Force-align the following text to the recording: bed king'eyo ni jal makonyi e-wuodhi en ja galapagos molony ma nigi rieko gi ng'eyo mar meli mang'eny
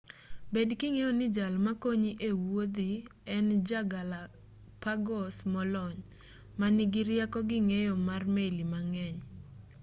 bed 0.53 0.69
king'eyo 0.79 1.09
ni 1.17 1.25
jal 1.35 1.53
makonyi 1.65 2.11
e-wuodhi 2.29 2.91
en 3.35 3.47
ja 3.67 3.81
galapagos 3.91 5.35
molony 5.53 5.97
ma 6.59 6.67
nigi 6.75 7.01
rieko 7.09 7.39
gi 7.49 7.57
ng'eyo 7.67 7.93
mar 8.07 8.23
meli 8.35 8.63
mang'eny 8.73 9.17